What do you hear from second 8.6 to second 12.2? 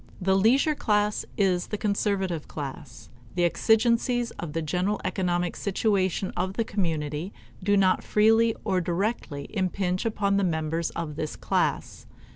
or directly impinge upon the members of this class.